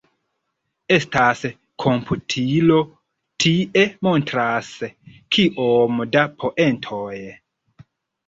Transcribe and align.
Estas 0.93 1.41
komputilo 1.83 2.77
tie 3.43 3.83
montras 4.07 4.71
kiom 5.37 6.01
da 6.17 6.23
poentoj. 6.45 7.17